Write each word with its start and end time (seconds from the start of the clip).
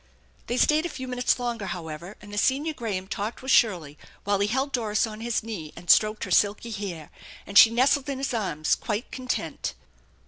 They 0.47 0.57
stayed 0.57 0.83
a 0.83 0.89
few 0.89 1.07
minutes 1.07 1.37
longer, 1.37 1.67
however, 1.67 2.17
and 2.21 2.33
the 2.33 2.37
senior 2.39 2.73
Granam 2.73 3.07
talked 3.07 3.43
with 3.43 3.51
Shirley 3.51 3.99
while 4.23 4.39
he 4.39 4.47
held 4.47 4.71
Doris 4.71 5.05
on 5.05 5.21
his 5.21 5.43
knee 5.43 5.71
and 5.75 5.91
stroked 5.91 6.23
her 6.23 6.31
silky 6.31 6.71
hair, 6.71 7.11
and 7.45 7.55
she 7.55 7.69
nestled 7.69 8.09
in 8.09 8.17
his 8.17 8.33
arms 8.33 8.73
quite 8.73 9.11
content. 9.11 9.75